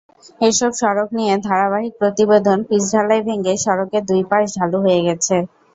[0.41, 5.35] এসব সড়ক নিয়ে ধারাবাহিক প্রতিবেদনপিচঢালাই ভেঙে সড়কের দুই পাশ ঢালু হয়ে গেছে।